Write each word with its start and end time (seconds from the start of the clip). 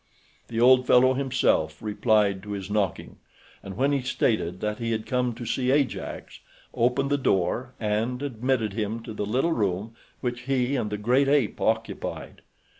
The 0.47 0.59
old 0.59 0.87
fellow 0.87 1.13
himself 1.13 1.79
replied 1.79 2.41
to 2.41 2.53
his 2.53 2.71
knocking, 2.71 3.17
and 3.61 3.77
when 3.77 3.91
he 3.91 4.01
stated 4.01 4.59
that 4.59 4.79
he 4.79 4.93
had 4.93 5.05
come 5.05 5.35
to 5.35 5.45
see 5.45 5.69
Ajax, 5.69 6.39
opened 6.73 7.11
the 7.11 7.19
door 7.19 7.75
and 7.79 8.23
admitted 8.23 8.73
him 8.73 9.03
to 9.03 9.13
the 9.13 9.27
little 9.27 9.53
room 9.53 9.93
which 10.19 10.41
he 10.49 10.75
and 10.75 10.89
the 10.89 10.97
great 10.97 11.27
ape 11.27 11.61
occupied. 11.61 12.41